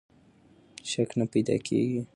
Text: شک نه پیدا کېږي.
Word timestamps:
شک 0.89 1.09
نه 1.19 1.25
پیدا 1.33 1.55
کېږي. 1.67 2.01